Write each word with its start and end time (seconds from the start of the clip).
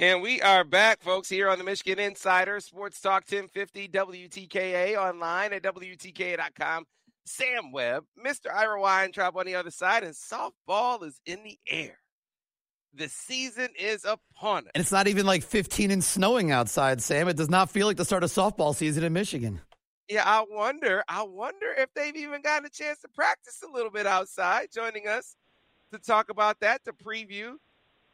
And 0.00 0.22
we 0.22 0.40
are 0.40 0.64
back, 0.64 1.02
folks, 1.02 1.28
here 1.28 1.50
on 1.50 1.58
the 1.58 1.64
Michigan 1.64 1.98
Insider 1.98 2.58
Sports 2.60 3.02
Talk 3.02 3.30
1050 3.30 3.88
WTKA 3.88 4.96
online 4.96 5.52
at 5.52 5.62
WTKA.com. 5.62 6.86
Sam 7.26 7.70
Webb, 7.70 8.04
Mr. 8.18 8.50
Ira 8.50 8.80
Weintraub 8.80 9.36
on 9.36 9.44
the 9.44 9.56
other 9.56 9.70
side, 9.70 10.02
and 10.02 10.14
softball 10.14 11.04
is 11.04 11.20
in 11.26 11.44
the 11.44 11.58
air. 11.68 11.98
The 12.94 13.10
season 13.10 13.68
is 13.78 14.06
upon 14.06 14.64
us. 14.64 14.70
And 14.74 14.80
it's 14.80 14.90
not 14.90 15.06
even 15.06 15.26
like 15.26 15.42
15 15.42 15.90
and 15.90 16.02
snowing 16.02 16.50
outside, 16.50 17.02
Sam. 17.02 17.28
It 17.28 17.36
does 17.36 17.50
not 17.50 17.68
feel 17.68 17.86
like 17.86 17.98
the 17.98 18.06
start 18.06 18.24
of 18.24 18.30
softball 18.30 18.74
season 18.74 19.04
in 19.04 19.12
Michigan. 19.12 19.60
Yeah, 20.08 20.22
I 20.24 20.46
wonder. 20.48 21.04
I 21.08 21.24
wonder 21.24 21.74
if 21.76 21.92
they've 21.92 22.16
even 22.16 22.40
gotten 22.40 22.64
a 22.64 22.70
chance 22.70 23.00
to 23.00 23.08
practice 23.08 23.62
a 23.62 23.70
little 23.70 23.90
bit 23.90 24.06
outside. 24.06 24.68
Joining 24.72 25.08
us 25.08 25.36
to 25.92 25.98
talk 25.98 26.30
about 26.30 26.58
that, 26.60 26.86
to 26.86 26.94
preview 26.94 27.56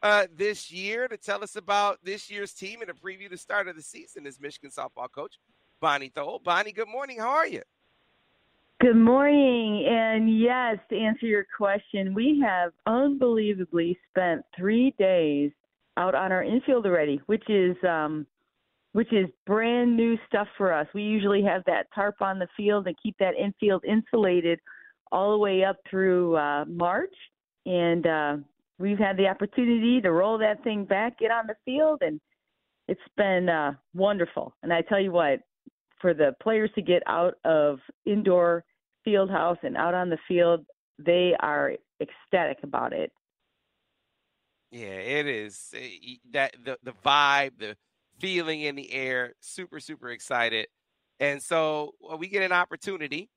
uh, 0.03 0.27
this 0.35 0.71
year, 0.71 1.09
to 1.09 1.17
tell 1.17 1.43
us 1.43 1.57
about 1.57 1.99
this 2.05 2.31
year's 2.31 2.53
team 2.53 2.81
and 2.81 2.89
to 2.89 2.95
preview 2.95 3.31
the 3.31 3.39
start 3.39 3.69
of 3.69 3.77
the 3.77 3.83
season 3.83 4.27
is 4.27 4.41
Michigan 4.41 4.71
softball 4.71 5.11
coach 5.11 5.39
Bonnie 5.81 6.09
Tholl. 6.09 6.41
Bonnie, 6.45 6.73
good 6.73 6.89
morning. 6.89 7.19
How 7.19 7.31
are 7.31 7.47
you? 7.47 7.63
Good 8.81 8.97
morning. 8.97 9.87
And 9.89 10.39
yes, 10.39 10.77
to 10.91 10.99
answer 10.99 11.27
your 11.27 11.47
question, 11.57 12.15
we 12.15 12.43
have 12.45 12.73
unbelievably 12.87 13.99
spent 14.11 14.43
three 14.55 14.95
days 14.99 15.51
out 15.97 16.15
on 16.15 16.31
our 16.31 16.43
infield 16.43 16.85
already, 16.85 17.21
which 17.27 17.49
is 17.49 17.75
um, 17.89 18.27
which 18.93 19.13
is 19.13 19.27
brand 19.47 19.97
new 19.97 20.19
stuff 20.29 20.49
for 20.57 20.73
us. 20.73 20.87
We 20.95 21.03
usually 21.03 21.43
have 21.43 21.65
that 21.67 21.87
tarp 21.95 22.21
on 22.21 22.39
the 22.39 22.49
field 22.57 22.87
and 22.87 22.97
keep 23.03 23.17
that 23.19 23.35
infield 23.35 23.85
insulated 23.85 24.59
all 25.13 25.33
the 25.33 25.39
way 25.39 25.65
up 25.65 25.77
through 25.89 26.37
uh, 26.37 26.65
March. 26.67 27.15
And 27.65 28.07
uh, 28.07 28.37
we've 28.79 28.99
had 28.99 29.17
the 29.17 29.27
opportunity 29.27 30.01
to 30.01 30.13
roll 30.13 30.39
that 30.39 30.63
thing 30.63 30.85
back, 30.85 31.19
get 31.19 31.31
on 31.31 31.47
the 31.47 31.57
field, 31.65 32.03
and 32.03 32.21
it's 32.89 33.01
been 33.17 33.49
uh, 33.49 33.73
wonderful. 33.95 34.55
And 34.63 34.73
I 34.73 34.83
tell 34.83 35.01
you 35.01 35.13
what, 35.13 35.41
for 36.01 36.15
the 36.15 36.35
players 36.43 36.71
to 36.75 36.83
get 36.83 37.03
out 37.07 37.35
of 37.45 37.79
indoor 38.05 38.65
field 39.05 39.31
house 39.31 39.59
and 39.63 39.77
out 39.77 39.95
on 39.95 40.11
the 40.11 40.19
field, 40.29 40.65
they 40.99 41.35
are 41.41 41.73
ecstatic 42.01 42.59
about 42.63 42.93
it. 42.93 43.11
Yeah, 44.71 44.87
it 44.87 45.27
is 45.27 45.73
eh, 45.75 46.17
that 46.33 46.55
the 46.63 46.79
the 46.83 46.93
vibe, 47.05 47.53
the 47.59 47.77
feeling 48.19 48.63
in 48.63 48.75
the 48.75 48.93
air, 48.93 49.35
super, 49.41 49.81
super 49.81 50.11
excited. 50.11 50.67
And 51.21 51.43
so 51.43 51.93
well, 52.01 52.19
we 52.19 52.29
get 52.29 52.43
an 52.43 52.53
opportunity. 52.53 53.31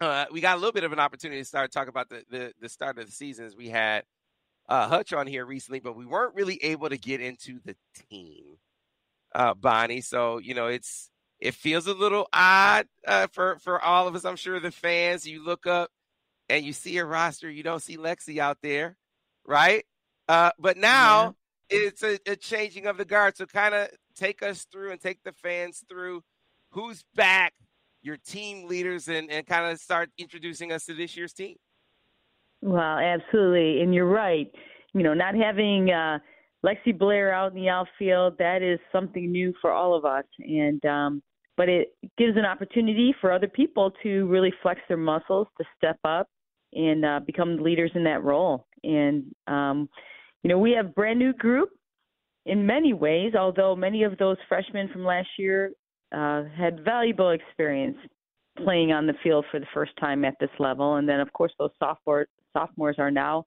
Uh, 0.00 0.24
we 0.32 0.40
got 0.40 0.56
a 0.56 0.58
little 0.58 0.72
bit 0.72 0.84
of 0.84 0.92
an 0.92 0.98
opportunity 0.98 1.40
to 1.42 1.44
start 1.44 1.70
talking 1.70 1.90
about 1.90 2.08
the, 2.08 2.24
the, 2.30 2.52
the 2.58 2.68
start 2.70 2.98
of 2.98 3.04
the 3.04 3.12
seasons. 3.12 3.54
We 3.54 3.68
had 3.68 4.04
uh, 4.70 4.88
Hutch 4.88 5.12
on 5.12 5.26
here 5.26 5.44
recently, 5.44 5.80
but 5.80 5.96
we 5.96 6.06
weren't 6.06 6.34
really 6.34 6.58
able 6.62 6.88
to 6.88 6.96
get 6.96 7.20
into 7.20 7.58
the 7.64 7.76
team, 8.08 8.56
uh, 9.34 9.54
Bonnie. 9.54 10.00
So 10.00 10.38
you 10.38 10.54
know, 10.54 10.68
it's 10.68 11.10
it 11.40 11.54
feels 11.54 11.86
a 11.86 11.94
little 11.94 12.28
odd 12.32 12.86
uh, 13.06 13.26
for 13.32 13.58
for 13.58 13.82
all 13.82 14.08
of 14.08 14.14
us. 14.14 14.24
I'm 14.24 14.36
sure 14.36 14.60
the 14.60 14.70
fans. 14.70 15.26
You 15.26 15.44
look 15.44 15.66
up 15.66 15.90
and 16.48 16.64
you 16.64 16.72
see 16.72 16.98
a 16.98 17.04
roster, 17.04 17.50
you 17.50 17.62
don't 17.62 17.82
see 17.82 17.96
Lexi 17.96 18.38
out 18.38 18.58
there, 18.62 18.96
right? 19.44 19.84
Uh, 20.28 20.50
but 20.58 20.76
now 20.76 21.34
it's 21.68 22.02
a, 22.02 22.18
a 22.26 22.36
changing 22.36 22.86
of 22.86 22.96
the 22.96 23.04
guard. 23.04 23.36
So 23.36 23.46
kind 23.46 23.74
of 23.74 23.88
take 24.16 24.42
us 24.42 24.66
through 24.70 24.92
and 24.92 25.00
take 25.00 25.22
the 25.24 25.32
fans 25.32 25.84
through 25.88 26.22
who's 26.70 27.04
back, 27.14 27.54
your 28.02 28.16
team 28.16 28.68
leaders, 28.68 29.08
and, 29.08 29.30
and 29.30 29.46
kind 29.46 29.70
of 29.70 29.78
start 29.80 30.10
introducing 30.18 30.72
us 30.72 30.84
to 30.86 30.94
this 30.94 31.16
year's 31.16 31.32
team. 31.32 31.56
Well, 32.62 32.98
absolutely. 32.98 33.82
And 33.82 33.94
you're 33.94 34.06
right. 34.08 34.50
You 34.92 35.02
know, 35.02 35.14
not 35.14 35.34
having 35.34 35.90
uh, 35.90 36.18
Lexi 36.64 36.96
Blair 36.96 37.32
out 37.32 37.52
in 37.52 37.62
the 37.62 37.68
outfield, 37.68 38.36
that 38.38 38.62
is 38.62 38.78
something 38.92 39.30
new 39.30 39.54
for 39.60 39.70
all 39.70 39.94
of 39.94 40.04
us. 40.04 40.24
And, 40.40 40.84
um, 40.84 41.22
but 41.56 41.68
it 41.68 41.94
gives 42.18 42.36
an 42.36 42.44
opportunity 42.44 43.14
for 43.20 43.32
other 43.32 43.48
people 43.48 43.92
to 44.02 44.26
really 44.26 44.52
flex 44.62 44.80
their 44.88 44.96
muscles, 44.96 45.46
to 45.58 45.64
step 45.76 45.98
up 46.04 46.28
and 46.72 47.04
uh, 47.04 47.20
become 47.24 47.62
leaders 47.62 47.90
in 47.94 48.04
that 48.04 48.22
role. 48.24 48.66
And, 48.84 49.24
um, 49.46 49.88
you 50.42 50.48
know, 50.48 50.58
we 50.58 50.72
have 50.72 50.94
brand 50.94 51.18
new 51.18 51.32
group 51.32 51.70
in 52.46 52.64
many 52.64 52.92
ways, 52.92 53.34
although 53.34 53.76
many 53.76 54.02
of 54.04 54.16
those 54.18 54.36
freshmen 54.48 54.88
from 54.92 55.04
last 55.04 55.28
year 55.38 55.72
uh, 56.14 56.44
had 56.56 56.84
valuable 56.84 57.30
experience 57.30 57.96
playing 58.64 58.92
on 58.92 59.06
the 59.06 59.14
field 59.22 59.44
for 59.50 59.60
the 59.60 59.66
first 59.72 59.92
time 59.98 60.24
at 60.24 60.34
this 60.40 60.50
level. 60.58 60.96
And 60.96 61.08
then, 61.08 61.20
of 61.20 61.32
course, 61.32 61.52
those 61.58 61.70
sophomore, 61.78 62.26
sophomores 62.52 62.96
are 62.98 63.10
now 63.10 63.44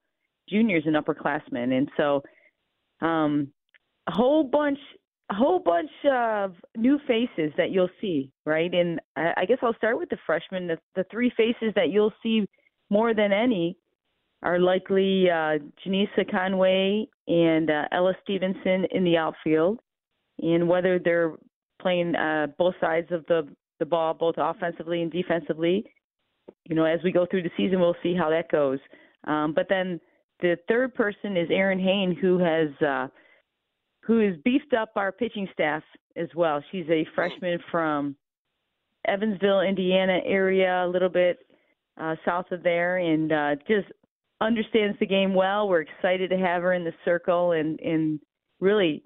juniors 0.49 0.83
and 0.85 0.95
upperclassmen. 0.95 1.71
And 1.77 1.89
so, 1.97 2.21
um, 3.01 3.51
a 4.07 4.11
whole 4.11 4.43
bunch, 4.43 4.79
a 5.29 5.33
whole 5.33 5.59
bunch 5.59 5.91
of 6.11 6.53
new 6.75 6.99
faces 7.07 7.51
that 7.57 7.71
you'll 7.71 7.89
see, 8.01 8.31
right? 8.45 8.73
And 8.73 8.99
I, 9.15 9.33
I 9.37 9.45
guess 9.45 9.57
I'll 9.61 9.75
start 9.75 9.97
with 9.97 10.09
the 10.09 10.17
freshmen. 10.25 10.67
The, 10.67 10.77
the 10.95 11.05
three 11.09 11.31
faces 11.35 11.73
that 11.75 11.89
you'll 11.89 12.13
see 12.21 12.45
more 12.89 13.13
than 13.13 13.31
any 13.31 13.77
are 14.43 14.59
likely 14.59 15.29
uh, 15.29 15.57
Janisa 15.85 16.29
Conway 16.29 17.07
and 17.27 17.69
uh, 17.69 17.83
Ella 17.91 18.13
Stevenson 18.23 18.85
in 18.91 19.03
the 19.03 19.17
outfield. 19.17 19.79
And 20.41 20.67
whether 20.67 20.99
they're 20.99 21.33
playing 21.81 22.15
uh, 22.15 22.47
both 22.57 22.75
sides 22.81 23.07
of 23.11 23.25
the, 23.27 23.47
the 23.83 23.89
ball, 23.89 24.13
both 24.13 24.35
offensively 24.37 25.01
and 25.01 25.11
defensively, 25.11 25.85
you 26.65 26.75
know, 26.75 26.85
as 26.85 26.99
we 27.03 27.11
go 27.11 27.25
through 27.29 27.43
the 27.43 27.51
season, 27.57 27.79
we'll 27.79 27.95
see 28.01 28.15
how 28.15 28.29
that 28.29 28.49
goes. 28.49 28.79
Um, 29.25 29.53
but 29.53 29.67
then 29.69 29.99
the 30.39 30.57
third 30.67 30.93
person 30.93 31.35
is 31.35 31.49
Erin 31.51 31.79
Hain, 31.79 32.17
who 32.19 32.37
has 32.39 32.69
uh, 32.85 33.07
who 34.01 34.19
has 34.19 34.35
beefed 34.43 34.73
up 34.73 34.91
our 34.95 35.11
pitching 35.11 35.47
staff 35.53 35.83
as 36.15 36.27
well. 36.35 36.63
She's 36.71 36.85
a 36.89 37.05
freshman 37.15 37.59
from 37.71 38.15
Evansville, 39.07 39.61
Indiana 39.61 40.19
area, 40.25 40.85
a 40.85 40.87
little 40.87 41.09
bit 41.09 41.39
uh, 41.99 42.15
south 42.25 42.51
of 42.51 42.63
there, 42.63 42.97
and 42.97 43.31
uh, 43.31 43.55
just 43.67 43.87
understands 44.41 44.97
the 44.99 45.05
game 45.05 45.33
well. 45.33 45.67
We're 45.69 45.81
excited 45.81 46.29
to 46.29 46.37
have 46.37 46.61
her 46.61 46.73
in 46.73 46.83
the 46.83 46.93
circle 47.05 47.53
and 47.53 47.79
and 47.79 48.19
really 48.59 49.03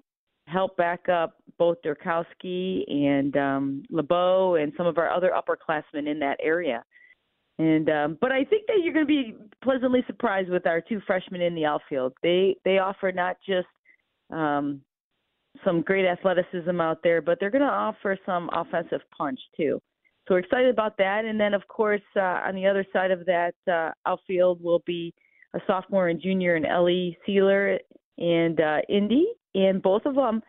help 0.48 0.76
back 0.76 1.08
up 1.08 1.36
both 1.58 1.78
Derkowski 1.84 2.84
and 2.90 3.36
um, 3.36 3.82
LeBeau 3.90 4.56
and 4.56 4.72
some 4.76 4.86
of 4.86 4.98
our 4.98 5.10
other 5.10 5.32
upperclassmen 5.36 6.08
in 6.08 6.18
that 6.20 6.38
area. 6.42 6.84
And 7.58 7.90
um, 7.90 8.18
but 8.20 8.30
I 8.30 8.44
think 8.44 8.66
that 8.68 8.80
you're 8.82 8.92
going 8.92 9.06
to 9.06 9.08
be 9.08 9.34
pleasantly 9.62 10.04
surprised 10.06 10.48
with 10.48 10.66
our 10.66 10.80
two 10.80 11.00
freshmen 11.06 11.40
in 11.40 11.54
the 11.54 11.64
outfield. 11.64 12.12
They 12.22 12.56
they 12.64 12.78
offer 12.78 13.10
not 13.10 13.36
just 13.44 13.66
um, 14.30 14.80
some 15.64 15.82
great 15.82 16.06
athleticism 16.06 16.80
out 16.80 16.98
there, 17.02 17.20
but 17.20 17.38
they're 17.40 17.50
going 17.50 17.62
to 17.62 17.68
offer 17.68 18.16
some 18.24 18.48
offensive 18.52 19.00
punch 19.16 19.40
too. 19.56 19.80
So 20.26 20.34
we're 20.34 20.40
excited 20.40 20.70
about 20.70 20.96
that. 20.98 21.24
And 21.24 21.40
then 21.40 21.54
of 21.54 21.66
course 21.66 22.02
uh, 22.14 22.20
on 22.46 22.54
the 22.54 22.66
other 22.66 22.86
side 22.92 23.10
of 23.10 23.26
that 23.26 23.54
uh, 23.70 23.90
outfield 24.06 24.62
will 24.62 24.82
be 24.86 25.12
a 25.54 25.58
sophomore 25.66 26.08
and 26.08 26.20
junior 26.20 26.56
in 26.56 26.64
Ellie 26.64 27.16
Sieler 27.26 27.78
and 28.18 28.60
uh, 28.60 28.78
Indy, 28.88 29.26
and 29.54 29.82
both 29.82 30.04
of 30.06 30.14
them, 30.14 30.42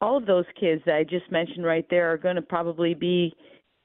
all 0.00 0.16
of 0.16 0.26
those 0.26 0.44
kids 0.58 0.82
that 0.86 0.96
I 0.96 1.04
just 1.04 1.30
mentioned 1.30 1.64
right 1.64 1.86
there 1.90 2.12
are 2.12 2.18
going 2.18 2.36
to 2.36 2.42
probably 2.42 2.94
be 2.94 3.32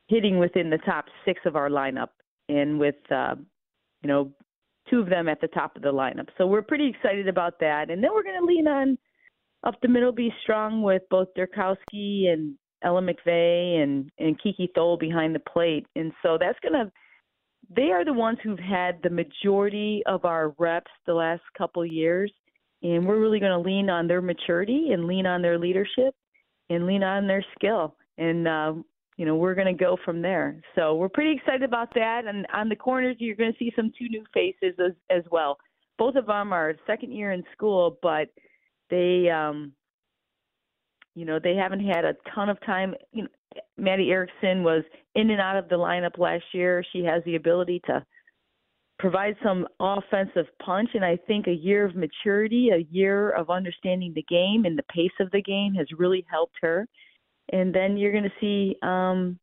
hitting 0.07 0.39
within 0.39 0.69
the 0.69 0.79
top 0.79 1.05
six 1.25 1.41
of 1.45 1.55
our 1.55 1.69
lineup, 1.69 2.09
and 2.49 2.79
with 2.79 2.95
uh, 3.11 3.35
you 4.01 4.07
know 4.07 4.31
two 4.89 4.99
of 4.99 5.09
them 5.09 5.27
at 5.27 5.41
the 5.41 5.47
top 5.49 5.75
of 5.75 5.81
the 5.81 5.91
lineup. 5.91 6.27
So 6.37 6.47
we're 6.47 6.61
pretty 6.61 6.87
excited 6.87 7.27
about 7.27 7.59
that, 7.59 7.89
and 7.89 8.03
then 8.03 8.11
we're 8.13 8.23
going 8.23 8.39
to 8.39 8.45
lean 8.45 8.67
on 8.67 8.97
up 9.63 9.75
the 9.81 9.87
middle, 9.87 10.11
be 10.11 10.33
strong 10.43 10.81
with 10.81 11.01
both 11.09 11.27
Derkowski 11.37 12.29
and 12.31 12.55
Ella 12.83 13.01
McVey 13.01 13.81
and 13.81 14.09
and 14.19 14.39
Keke 14.41 14.73
Tholl 14.75 14.97
behind 14.97 15.35
the 15.35 15.39
plate, 15.39 15.85
and 15.95 16.11
so 16.23 16.37
that's 16.39 16.59
going 16.61 16.73
to 16.73 16.91
they 17.75 17.91
are 17.91 18.05
the 18.05 18.13
ones 18.13 18.37
who've 18.43 18.59
had 18.59 18.99
the 19.03 19.09
majority 19.09 20.01
of 20.05 20.25
our 20.25 20.53
reps 20.57 20.91
the 21.05 21.13
last 21.13 21.41
couple 21.57 21.85
years, 21.85 22.31
and 22.95 23.05
we're 23.07 23.19
really 23.19 23.39
going 23.39 23.57
to 23.57 23.69
lean 23.69 23.89
on 23.89 24.07
their 24.07 24.21
maturity 24.21 24.89
and 24.93 25.07
lean 25.07 25.25
on 25.25 25.41
their 25.41 25.57
leadership 25.59 26.13
and 26.69 26.85
lean 26.85 27.03
on 27.03 27.27
their 27.27 27.43
skill, 27.55 27.95
and 28.17 28.47
uh, 28.47 28.73
you 29.17 29.25
know 29.25 29.35
we're 29.35 29.55
going 29.55 29.73
to 29.77 29.85
go 29.85 29.97
from 30.05 30.21
there. 30.21 30.61
So 30.75 30.95
we're 30.95 31.15
pretty 31.17 31.33
excited 31.37 31.63
about 31.63 31.93
that. 31.95 32.21
And 32.25 32.45
on 32.53 32.69
the 32.69 32.75
corners, 32.75 33.17
you're 33.19 33.35
going 33.35 33.53
to 33.53 33.59
see 33.59 33.71
some 33.75 33.91
two 33.97 34.09
new 34.09 34.23
faces 34.33 34.75
as, 34.79 34.93
as 35.09 35.23
well. 35.31 35.57
Both 35.97 36.15
of 36.15 36.25
them 36.27 36.53
are 36.53 36.75
second 36.85 37.11
year 37.11 37.31
in 37.31 37.43
school, 37.55 37.97
but 38.01 38.27
they 38.89 39.29
um, 39.29 39.73
You 41.15 41.25
know, 41.25 41.39
they 41.39 41.55
haven't 41.55 41.85
had 41.93 42.05
a 42.05 42.15
ton 42.35 42.49
of 42.49 42.59
time. 42.61 42.93
You 43.11 43.23
know, 43.23 43.29
Maddie 43.75 44.11
Erickson 44.11 44.63
was 44.63 44.83
in 45.15 45.31
and 45.31 45.41
out 45.41 45.57
of 45.57 45.67
the 45.67 45.79
lineup 45.87 46.17
last 46.19 46.45
year. 46.53 46.83
She 46.93 47.03
has 47.05 47.23
the 47.23 47.35
ability 47.35 47.81
to 47.87 48.05
provide 48.99 49.35
some 49.43 49.67
offensive 49.79 50.47
punch, 50.63 50.89
and 50.93 51.05
I 51.05 51.17
think 51.27 51.47
a 51.47 51.53
year 51.53 51.85
of 51.85 51.95
maturity, 51.95 52.69
a 52.69 52.85
year 52.91 53.29
of 53.31 53.49
understanding 53.49 54.13
the 54.13 54.23
game 54.23 54.65
and 54.65 54.77
the 54.77 54.83
pace 54.83 55.11
of 55.19 55.29
the 55.31 55.41
game 55.41 55.73
has 55.75 55.87
really 55.97 56.25
helped 56.29 56.55
her. 56.61 56.87
And 57.53 57.73
then 57.73 57.95
you're 57.95 58.11
going 58.11 58.23
to 58.23 58.29
see 58.41 58.75
um, 58.81 59.39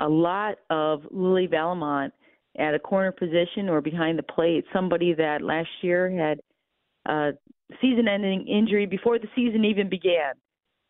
a 0.00 0.08
lot 0.08 0.56
of 0.70 1.02
Lily 1.10 1.46
Valamont 1.46 2.10
at 2.58 2.74
a 2.74 2.78
corner 2.78 3.12
position 3.12 3.68
or 3.68 3.80
behind 3.80 4.18
the 4.18 4.24
plate, 4.24 4.64
somebody 4.72 5.14
that 5.14 5.42
last 5.42 5.68
year 5.82 6.10
had 6.10 6.40
a 7.06 7.32
season-ending 7.80 8.48
injury 8.48 8.86
before 8.86 9.18
the 9.18 9.28
season 9.36 9.64
even 9.64 9.88
began. 9.88 10.32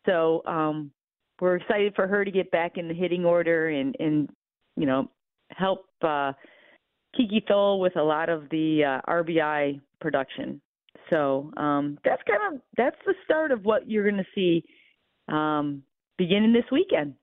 So 0.07 0.41
um, 0.47 0.91
we're 1.39 1.57
excited 1.57 1.93
for 1.95 2.07
her 2.07 2.25
to 2.25 2.31
get 2.31 2.49
back 2.51 2.77
in 2.77 2.87
the 2.87 2.93
hitting 2.93 3.25
order 3.25 3.69
and, 3.69 3.95
and 3.99 4.29
you 4.75 4.85
know, 4.85 5.11
help 5.51 5.85
uh, 6.01 6.31
Keke 7.17 7.47
Tholl 7.47 7.79
with 7.79 7.95
a 7.95 8.03
lot 8.03 8.29
of 8.29 8.49
the 8.49 8.83
uh, 8.83 9.11
RBI 9.11 9.81
production. 9.99 10.61
So 11.09 11.51
um, 11.57 11.97
that's 12.05 12.21
kind 12.27 12.55
of 12.55 12.61
that's 12.77 12.95
the 13.05 13.13
start 13.25 13.51
of 13.51 13.65
what 13.65 13.89
you're 13.89 14.09
going 14.09 14.23
to 14.23 14.29
see 14.33 14.63
um, 15.27 15.83
beginning 16.17 16.53
this 16.53 16.65
weekend. 16.71 17.15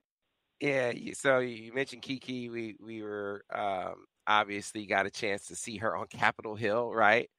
Yeah. 0.61 0.93
So 1.15 1.39
you 1.39 1.73
mentioned 1.73 2.03
Keke. 2.03 2.51
We 2.51 2.77
we 2.85 3.03
were 3.03 3.45
um, 3.55 3.95
obviously 4.27 4.87
got 4.87 5.07
a 5.07 5.11
chance 5.11 5.47
to 5.47 5.57
see 5.57 5.79
her 5.79 5.97
on 5.97 6.07
Capitol 6.09 6.55
Hill, 6.55 6.93
right? 6.93 7.31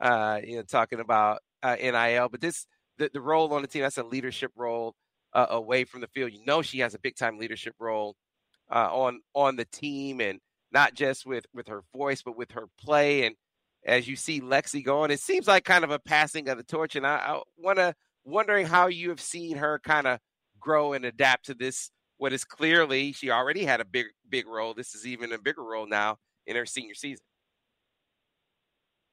Uh, 0.00 0.40
you 0.44 0.56
know, 0.56 0.62
talking 0.62 1.00
about 1.00 1.40
uh, 1.62 1.76
NIL, 1.76 2.28
but 2.28 2.40
this 2.40 2.66
the, 2.98 3.10
the 3.12 3.20
role 3.20 3.52
on 3.52 3.62
the 3.62 3.68
team 3.68 3.82
that's 3.82 3.98
a 3.98 4.04
leadership 4.04 4.52
role 4.56 4.94
uh, 5.32 5.46
away 5.50 5.84
from 5.84 6.00
the 6.00 6.08
field. 6.08 6.32
You 6.32 6.44
know, 6.44 6.62
she 6.62 6.80
has 6.80 6.94
a 6.94 6.98
big 6.98 7.16
time 7.16 7.38
leadership 7.38 7.74
role 7.78 8.16
uh, 8.70 8.88
on 8.92 9.20
on 9.34 9.56
the 9.56 9.64
team, 9.66 10.20
and 10.20 10.40
not 10.72 10.94
just 10.94 11.26
with 11.26 11.46
with 11.54 11.68
her 11.68 11.82
voice, 11.94 12.22
but 12.22 12.36
with 12.36 12.52
her 12.52 12.66
play. 12.78 13.24
And 13.26 13.34
as 13.84 14.08
you 14.08 14.16
see 14.16 14.40
Lexi 14.40 14.84
going, 14.84 15.10
it 15.10 15.20
seems 15.20 15.46
like 15.46 15.64
kind 15.64 15.84
of 15.84 15.90
a 15.90 15.98
passing 15.98 16.48
of 16.48 16.58
the 16.58 16.64
torch. 16.64 16.96
And 16.96 17.06
I, 17.06 17.16
I 17.16 17.40
want 17.56 17.78
to 17.78 17.94
wondering 18.24 18.66
how 18.66 18.88
you 18.88 19.08
have 19.10 19.20
seen 19.20 19.56
her 19.56 19.80
kind 19.84 20.06
of 20.06 20.18
grow 20.60 20.92
and 20.92 21.04
adapt 21.04 21.46
to 21.46 21.54
this. 21.54 21.90
What 22.18 22.32
is 22.32 22.44
clearly 22.44 23.12
she 23.12 23.30
already 23.30 23.64
had 23.64 23.80
a 23.80 23.84
big 23.84 24.06
big 24.28 24.46
role. 24.46 24.74
This 24.74 24.94
is 24.94 25.06
even 25.06 25.32
a 25.32 25.38
bigger 25.38 25.62
role 25.62 25.86
now 25.86 26.16
in 26.46 26.56
her 26.56 26.66
senior 26.66 26.94
season. 26.94 27.24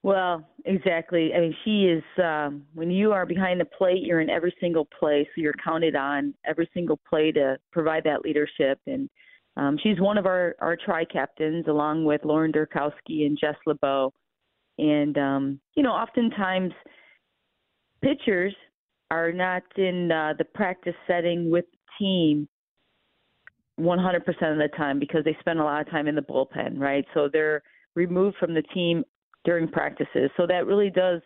Well, 0.04 0.46
exactly. 0.66 1.34
I 1.34 1.40
mean, 1.40 1.56
she 1.64 1.86
is. 1.86 2.04
Um, 2.22 2.64
when 2.74 2.92
you 2.92 3.14
are 3.14 3.26
behind 3.26 3.62
the 3.62 3.66
plate, 3.66 4.04
you're 4.04 4.20
in 4.20 4.30
every 4.30 4.54
single 4.60 4.86
play, 5.00 5.24
so 5.34 5.42
you're 5.42 5.54
counted 5.64 5.96
on 5.96 6.34
every 6.46 6.70
single 6.74 7.00
play 7.10 7.32
to 7.32 7.58
provide 7.72 8.04
that 8.04 8.22
leadership. 8.22 8.80
And 8.86 9.10
um, 9.56 9.78
she's 9.82 10.00
one 10.00 10.18
of 10.18 10.26
our 10.26 10.56
our 10.60 10.76
tri 10.76 11.06
captains, 11.06 11.66
along 11.68 12.06
with 12.06 12.22
Lauren 12.26 12.52
Derkowski 12.52 13.26
and 13.26 13.38
Jess 13.40 13.56
LeBeau. 13.66 14.14
And 14.78 15.18
um, 15.18 15.60
you 15.76 15.84
know, 15.84 15.92
oftentimes 15.92 16.74
pitchers 18.02 18.56
are 19.12 19.32
not 19.32 19.64
in 19.78 20.12
uh, 20.12 20.34
the 20.38 20.46
practice 20.46 20.96
setting 21.08 21.52
with 21.52 21.66
the 21.72 21.78
team 22.00 22.48
100% 23.80 24.18
of 24.18 24.58
the 24.58 24.70
time 24.76 25.00
because 25.00 25.24
they 25.24 25.36
spend 25.40 25.60
a 25.60 25.64
lot 25.64 25.82
of 25.82 25.90
time 25.90 26.08
in 26.08 26.16
the 26.16 26.22
bullpen, 26.22 26.80
right? 26.80 27.06
So 27.14 27.30
they're 27.32 27.62
removed 27.96 28.38
from 28.40 28.54
the 28.54 28.62
team 28.74 29.04
during 29.46 29.68
practices. 29.68 30.30
So 30.38 30.48
that 30.48 30.66
really 30.66 30.90
does 30.90 31.22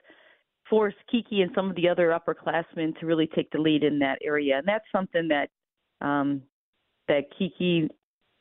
force 0.69 0.93
Keke 1.13 1.41
and 1.41 1.51
some 1.55 1.69
of 1.69 1.75
the 1.75 1.87
other 1.87 2.09
upperclassmen 2.09 2.99
to 2.99 3.05
really 3.05 3.27
take 3.27 3.49
the 3.51 3.59
lead 3.59 3.83
in 3.83 3.99
that 3.99 4.19
area, 4.23 4.57
and 4.57 4.67
that's 4.67 4.85
something 4.91 5.29
that 5.29 5.49
um, 6.05 6.41
that 7.07 7.23
Keke 7.39 7.87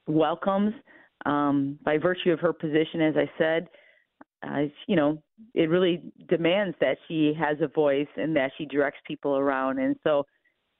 welcomes 0.07 0.75
um, 1.25 1.79
by 1.85 1.99
virtue 1.99 2.31
of 2.31 2.41
her 2.41 2.53
position. 2.53 3.01
As 3.01 3.15
I 3.17 3.31
said, 3.39 3.69
uh, 4.47 4.63
you 4.87 4.97
know, 4.97 5.23
it 5.55 5.69
really 5.71 6.03
demands 6.29 6.77
that 6.81 6.99
she 7.09 7.33
has 7.39 7.57
a 7.61 7.69
voice 7.69 8.09
and 8.17 8.35
that 8.37 8.53
she 8.57 8.67
directs 8.67 8.99
people 9.07 9.37
around, 9.37 9.79
and 9.79 9.97
so. 10.05 10.25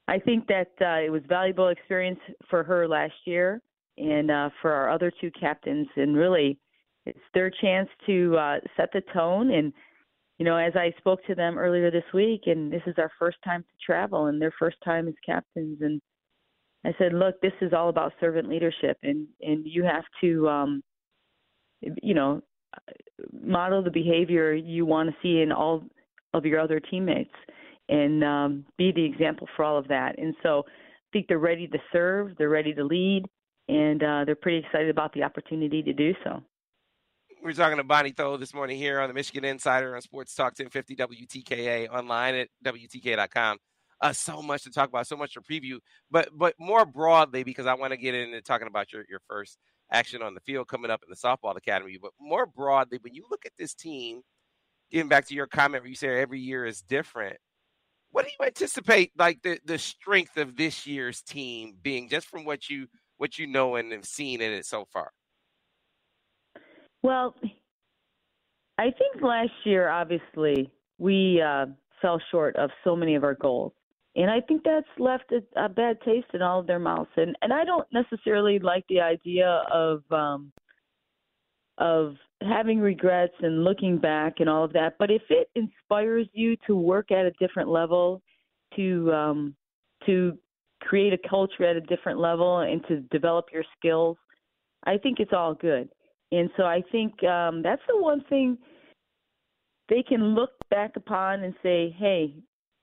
I 0.09 0.21
think 0.21 0.47
that 0.47 0.71
uh, 0.81 1.05
it 1.05 1.11
was 1.11 1.23
valuable 1.29 1.67
experience 1.67 2.21
for 2.49 2.63
her 2.63 2.87
last 2.87 3.15
year 3.25 3.61
and 3.99 4.31
uh, 4.31 4.51
for 4.61 4.73
our 4.73 4.91
other 4.91 5.13
two 5.21 5.31
captains, 5.33 5.89
and 5.97 6.17
really 6.17 6.59
it's 7.07 7.19
their 7.35 7.51
chance 7.51 7.89
to 8.07 8.37
uh, 8.37 8.57
set 8.77 8.91
the 8.93 9.03
tone. 9.13 9.51
And 9.53 9.73
you 10.39 10.45
know, 10.45 10.57
as 10.57 10.75
I 10.77 10.93
spoke 10.99 11.25
to 11.27 11.35
them 11.35 11.59
earlier 11.59 11.91
this 11.91 12.05
week, 12.13 12.43
and 12.47 12.71
this 12.71 12.83
is 12.87 12.95
our 12.99 13.11
first 13.19 13.39
time 13.43 13.63
to 13.63 13.85
travel, 13.85 14.27
and 14.27 14.41
their 14.41 14.53
first 14.59 14.77
time 14.85 15.09
as 15.09 15.15
captains, 15.25 15.79
and 15.81 16.01
I 16.87 16.95
said, 16.99 17.13
look, 17.13 17.41
this 17.41 17.53
is 17.61 17.73
all 17.73 17.89
about 17.89 18.13
servant 18.21 18.49
leadership, 18.49 18.97
and 19.03 19.27
and 19.41 19.67
you 19.67 19.83
have 19.83 20.05
to, 20.21 20.49
um, 20.49 20.83
you 21.81 22.15
know, 22.15 22.43
model 23.33 23.83
the 23.83 23.91
behavior 23.91 24.55
you 24.55 24.87
want 24.87 25.11
to 25.11 25.17
see 25.21 25.43
in 25.43 25.51
all 25.51 25.83
of 26.33 26.47
your 26.47 26.61
other 26.61 26.79
teammates, 26.79 27.35
and 27.89 28.23
um, 28.23 28.65
be 28.79 28.93
the 28.93 29.05
example 29.05 29.49
for 29.57 29.65
all 29.65 29.77
of 29.77 29.89
that. 29.89 30.17
And 30.19 30.35
so, 30.45 30.63
I 30.69 31.09
think 31.13 31.27
they're 31.27 31.39
ready 31.39 31.67
to 31.67 31.79
serve, 31.93 32.37
they're 32.39 32.49
ready 32.49 32.73
to 32.75 32.85
lead, 32.85 33.25
and 33.69 34.03
uh, 34.03 34.25
they're 34.25 34.37
pretty 34.37 34.59
excited 34.59 34.89
about 34.89 35.13
the 35.13 35.25
opportunity 35.25 35.83
to 35.83 35.93
do 35.93 36.15
so. 36.23 36.41
We're 37.43 37.53
talking 37.53 37.79
to 37.79 37.85
Bonnie 37.85 38.13
Tholl 38.13 38.39
this 38.39 38.55
morning 38.55 38.79
here 38.79 39.01
on 39.01 39.09
the 39.09 39.15
Michigan 39.15 39.45
Insider 39.45 39.95
on 39.95 40.03
Sports 40.03 40.35
Talk 40.35 40.55
1050 40.59 40.97
WTKA 40.97 41.89
online 41.91 42.35
at 42.35 42.49
WTK.com. 42.65 43.59
Uh, 44.01 44.13
so 44.13 44.43
much 44.43 44.65
to 44.65 44.71
talk 44.71 44.91
about, 44.91 45.07
so 45.07 45.17
much 45.17 45.33
to 45.33 45.41
preview, 45.41 45.79
but 46.11 46.29
but 46.37 46.55
more 46.59 46.85
broadly 46.85 47.45
because 47.45 47.67
I 47.67 47.75
want 47.75 47.93
to 47.93 47.97
get 47.97 48.15
into 48.15 48.43
talking 48.43 48.67
about 48.67 48.93
your, 48.93 49.05
your 49.09 49.21
first 49.27 49.57
action 49.91 50.21
on 50.21 50.35
the 50.35 50.41
field 50.41 50.69
coming 50.69 50.91
up 50.91 51.03
in 51.03 51.09
the 51.09 51.17
softball 51.17 51.57
academy. 51.57 51.97
But 52.01 52.11
more 52.21 52.45
broadly, 52.45 52.99
when 53.01 53.15
you 53.15 53.25
look 53.31 53.47
at 53.47 53.53
this 53.59 53.73
team, 53.73 54.21
getting 54.91 55.09
back 55.09 55.27
to 55.29 55.35
your 55.35 55.47
comment 55.47 55.83
where 55.83 55.89
you 55.89 55.97
say 55.97 56.21
every 56.21 56.41
year 56.41 56.67
is 56.67 56.83
different, 56.83 57.39
what 58.11 58.27
do 58.27 58.31
you 58.39 58.47
anticipate 58.47 59.13
like 59.19 59.43
the, 59.43 59.59
the 59.65 59.79
strength 59.79 60.37
of 60.37 60.57
this 60.57 60.87
year's 60.87 61.23
team 61.23 61.77
being 61.83 62.09
just 62.09 62.27
from 62.27 62.45
what 62.45 62.69
you 62.69 62.89
what 63.19 63.39
you 63.39 63.47
know 63.47 63.77
and 63.77 63.93
have 63.93 64.05
seen 64.05 64.41
in 64.41 64.53
it 64.53 64.67
so 64.67 64.87
far? 64.93 65.11
Well, 67.03 67.35
I 68.79 68.85
think 68.85 69.23
last 69.23 69.53
year, 69.65 69.89
obviously, 69.89 70.71
we 70.99 71.41
uh, 71.41 71.67
fell 72.03 72.21
short 72.31 72.57
of 72.57 72.71
so 72.85 72.97
many 72.97 73.15
of 73.15 73.25
our 73.25 73.35
goals. 73.35 73.73
And 74.17 74.31
I 74.31 74.41
think 74.41 74.63
that's 74.65 74.87
left 74.99 75.31
a, 75.31 75.63
a 75.63 75.69
bad 75.69 76.01
taste 76.01 76.29
in 76.33 76.41
all 76.41 76.59
of 76.61 76.67
their 76.67 76.79
mouths. 76.79 77.11
And 77.17 77.37
and 77.43 77.53
I 77.53 77.65
don't 77.65 77.87
necessarily 77.93 78.59
like 78.59 78.85
the 78.89 79.01
idea 79.01 79.63
of 79.71 80.03
um, 80.11 80.53
of 81.79 82.15
having 82.41 82.81
regrets 82.81 83.35
and 83.41 83.63
looking 83.63 83.99
back 83.99 84.37
and 84.41 84.49
all 84.49 84.65
of 84.65 84.73
that. 84.73 84.95
But 84.99 85.11
if 85.11 85.23
it 85.29 85.51
inspires 85.55 86.27
you 86.33 86.57
to 86.67 86.75
work 86.75 87.11
at 87.13 87.27
a 87.27 87.31
different 87.33 87.69
level, 87.69 88.23
to 88.77 89.13
um, 89.13 89.55
to 90.07 90.39
create 90.81 91.13
a 91.13 91.29
culture 91.29 91.65
at 91.65 91.77
a 91.77 91.81
different 91.83 92.19
level, 92.19 92.61
and 92.61 92.83
to 92.89 93.01
develop 93.11 93.47
your 93.53 93.65
skills, 93.79 94.17
I 94.85 94.97
think 94.97 95.21
it's 95.21 95.33
all 95.33 95.55
good. 95.55 95.91
And 96.33 96.51
so 96.57 96.65
I 96.65 96.83
think 96.91 97.23
um, 97.25 97.63
that's 97.63 97.83
the 97.87 98.01
one 98.01 98.25
thing 98.29 98.57
they 99.89 100.03
can 100.03 100.35
look 100.35 100.51
back 100.71 100.97
upon 100.97 101.45
and 101.45 101.55
say, 101.63 101.95
hey, 101.99 102.35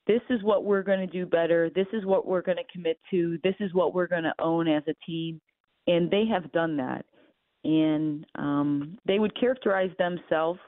this 0.06 0.20
is 0.30 0.42
what 0.42 0.64
we're 0.64 0.82
going 0.82 1.00
to 1.00 1.06
do 1.06 1.26
better. 1.26 1.70
This 1.74 1.86
is 1.92 2.04
what 2.04 2.26
we're 2.26 2.42
going 2.42 2.58
to 2.58 2.72
commit 2.72 2.98
to. 3.10 3.38
This 3.42 3.54
is 3.60 3.72
what 3.72 3.94
we're 3.94 4.06
going 4.06 4.24
to 4.24 4.34
own 4.38 4.68
as 4.68 4.82
a 4.88 4.94
team. 5.06 5.40
And 5.86 6.10
they 6.10 6.24
have 6.26 6.52
done 6.52 6.76
that. 6.76 7.04
And 7.64 8.26
um, 8.34 8.98
they 9.06 9.18
would 9.18 9.38
characterize 9.38 9.90
themselves 9.98 10.60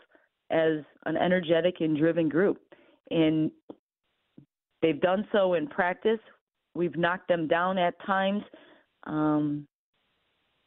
as 0.51 0.79
an 1.05 1.17
energetic 1.17 1.77
and 1.81 1.97
driven 1.97 2.29
group. 2.29 2.59
And 3.11 3.51
they've 4.81 5.01
done 5.01 5.27
so 5.33 5.55
in 5.55 5.67
practice. 5.67 6.21
We've 6.75 6.97
knocked 6.97 7.29
them 7.29 7.47
down 7.47 7.79
at 7.79 7.95
times. 8.07 8.43
Um, 9.07 9.67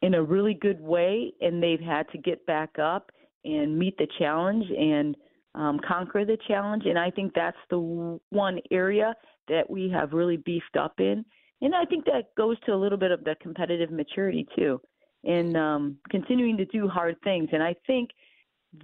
in 0.02 0.14
a 0.14 0.22
really 0.22 0.54
good 0.54 0.80
way, 0.80 1.32
and 1.40 1.62
they've 1.62 1.80
had 1.80 2.08
to 2.10 2.18
get 2.18 2.44
back 2.46 2.78
up 2.78 3.10
and 3.44 3.78
meet 3.78 3.96
the 3.98 4.06
challenge 4.18 4.64
and 4.70 5.16
um, 5.54 5.80
conquer 5.86 6.24
the 6.24 6.38
challenge. 6.48 6.84
And 6.86 6.98
I 6.98 7.10
think 7.10 7.32
that's 7.34 7.56
the 7.70 8.18
one 8.30 8.58
area 8.70 9.14
that 9.48 9.68
we 9.68 9.90
have 9.90 10.12
really 10.12 10.36
beefed 10.36 10.76
up 10.78 10.94
in. 10.98 11.24
And 11.62 11.74
I 11.74 11.84
think 11.84 12.04
that 12.06 12.34
goes 12.36 12.56
to 12.66 12.72
a 12.72 12.76
little 12.76 12.98
bit 12.98 13.10
of 13.10 13.24
the 13.24 13.36
competitive 13.42 13.90
maturity 13.90 14.46
too, 14.56 14.80
and 15.24 15.56
um, 15.56 15.96
continuing 16.08 16.56
to 16.56 16.64
do 16.66 16.88
hard 16.88 17.16
things. 17.22 17.48
And 17.52 17.62
I 17.62 17.74
think 17.86 18.10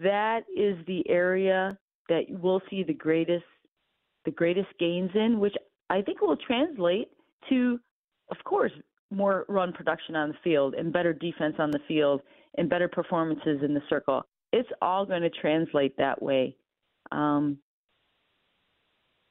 that 0.03 0.41
is 0.57 0.77
the 0.87 1.03
area 1.09 1.79
that 2.09 2.25
we'll 2.29 2.63
see 2.69 2.83
the 2.83 2.95
greatest 2.95 3.45
the 4.25 4.31
greatest 4.33 4.69
gains 4.81 5.11
in, 5.15 5.39
which 5.39 5.55
I 5.89 6.03
think 6.03 6.21
will 6.21 6.37
translate 6.37 7.09
to, 7.49 7.79
of 8.33 8.37
course, 8.45 8.73
more 9.13 9.45
run 9.49 9.73
production 9.73 10.17
on 10.17 10.31
the 10.31 10.35
field 10.43 10.75
and 10.75 10.93
better 10.93 11.13
defense 11.13 11.55
on 11.61 11.71
the 11.71 11.79
field 11.87 12.23
and 12.59 12.69
better 12.69 12.89
performances 12.89 13.61
in 13.63 13.73
the 13.73 13.83
circle. 13.89 14.27
It's 14.53 14.69
all 14.81 15.07
going 15.07 15.23
to 15.23 15.31
translate 15.31 15.97
that 15.99 16.23
way. 16.23 16.57
Um, 17.13 17.59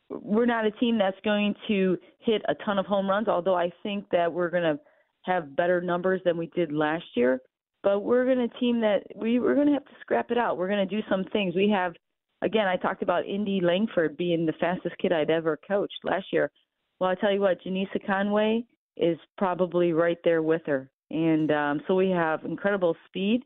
we're 0.10 0.46
not 0.46 0.66
a 0.66 0.72
team 0.72 0.98
that's 0.98 1.18
going 1.24 1.56
to 1.68 1.98
hit 2.20 2.42
a 2.48 2.56
ton 2.66 2.78
of 2.78 2.86
home 2.86 3.10
runs, 3.10 3.28
although 3.28 3.56
I 3.56 3.72
think 3.84 4.06
that 4.12 4.32
we're 4.32 4.50
going 4.50 4.64
to 4.64 4.80
have 5.24 5.56
better 5.56 5.82
numbers 5.82 6.22
than 6.24 6.38
we 6.38 6.48
did 6.56 6.72
last 6.72 7.06
year. 7.16 7.40
But 7.84 8.02
we're 8.02 8.26
going 8.26 8.50
to 8.50 8.60
team 8.60 8.82
that 8.82 9.04
we 9.16 9.40
we're 9.40 9.56
going 9.56 9.68
to 9.68 9.74
have 9.74 9.86
to 9.86 9.92
scrap 10.02 10.32
it 10.32 10.38
out. 10.38 10.58
We're 10.58 10.68
going 10.68 10.88
to 10.88 10.96
do 10.96 11.06
some 11.10 11.24
things. 11.26 11.56
We 11.56 11.70
have, 11.70 11.94
again, 12.42 12.68
I 12.68 12.78
talked 12.78 13.04
about 13.04 13.26
Indy 13.26 13.62
Langford 13.62 14.18
being 14.18 14.46
the 14.46 14.54
fastest 14.54 14.96
kid 15.00 15.12
I'd 15.12 15.30
ever 15.30 15.60
coached 15.68 16.00
last 16.04 16.26
year. 16.32 16.52
Well, 17.00 17.10
I 17.10 17.16
tell 17.16 17.32
you 17.32 17.42
what, 17.42 17.62
Janisa 17.64 18.06
Conway 18.06 18.64
is 18.98 19.18
probably 19.38 19.94
right 19.94 20.18
there 20.24 20.42
with 20.42 20.62
her, 20.66 20.90
and 21.12 21.52
um, 21.52 21.82
so 21.88 21.96
we 21.96 22.10
have 22.10 22.46
incredible 22.46 22.96
speed 23.08 23.44